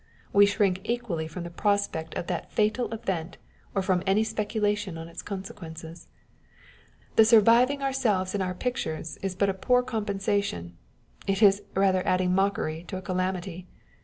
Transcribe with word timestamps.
We 0.33 0.47
shrink 0.47 0.81
equally 0.83 1.27
from 1.27 1.43
the 1.43 1.51
prospect 1.51 2.15
of 2.15 2.25
that 2.25 2.51
fatal 2.51 2.91
event 2.91 3.37
or 3.75 3.83
from 3.83 4.01
any 4.07 4.23
speculation 4.23 4.97
on 4.97 5.07
its 5.07 5.21
consequences. 5.21 6.07
The 7.17 7.23
surviving 7.23 7.83
our 7.83 7.93
selves 7.93 8.33
in 8.33 8.41
our 8.41 8.55
pictures 8.55 9.17
is 9.21 9.35
but 9.35 9.47
a 9.49 9.53
poor 9.53 9.83
compensation 9.83 10.75
â€" 11.27 11.33
it 11.33 11.43
is 11.43 11.61
rather 11.75 12.01
adding 12.07 12.33
mockery 12.33 12.83
to 12.87 12.97
a 12.97 13.01
calamity. 13.03 13.67